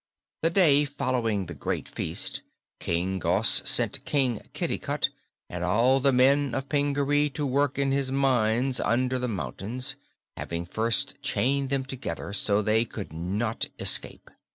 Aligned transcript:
The 0.41 0.49
day 0.49 0.83
following 0.83 1.45
the 1.45 1.83
feast 1.85 2.41
King 2.79 3.19
Gos 3.19 3.61
sent 3.69 4.03
King 4.03 4.41
Kitticut 4.51 5.09
and 5.47 5.63
all 5.63 5.99
the 5.99 6.11
men 6.11 6.55
of 6.55 6.67
Pingaree 6.69 7.29
to 7.35 7.45
work 7.45 7.77
in 7.77 7.91
his 7.91 8.11
mines 8.11 8.79
under 8.79 9.19
the 9.19 9.27
mountains, 9.27 9.95
having 10.35 10.65
first 10.65 11.21
chained 11.21 11.69
them 11.69 11.85
together 11.85 12.33
so 12.33 12.63
they 12.63 12.83
could 12.83 13.13
not 13.13 13.65
escape. 13.77 14.31